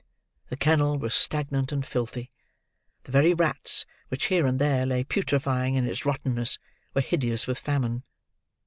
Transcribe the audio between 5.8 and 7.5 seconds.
its rottenness, were hideous